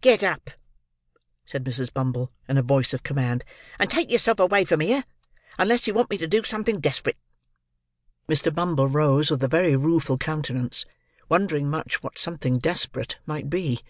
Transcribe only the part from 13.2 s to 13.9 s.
might be.